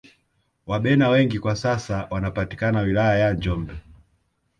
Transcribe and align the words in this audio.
Wabena 0.67 1.09
wengi 1.09 1.39
kwa 1.39 1.55
sasa 1.55 2.07
wanapatikana 2.11 2.79
wilaya 2.81 3.19
ya 3.19 3.33
njombe 3.33 3.73